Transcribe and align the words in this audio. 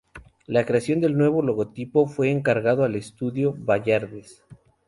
La 0.47 0.65
creación 0.65 0.99
del 0.99 1.15
nuevo 1.15 1.43
logotipo 1.43 2.07
fue 2.07 2.31
encargado 2.31 2.83
al 2.83 2.95
Estudio 2.95 3.53
Valladares. 3.55 4.43